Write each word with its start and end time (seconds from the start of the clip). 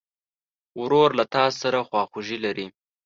ورور 0.81 1.09
له 1.19 1.25
تا 1.33 1.43
سره 1.61 1.79
خواخوږي 1.87 2.37
لري. 2.45 2.67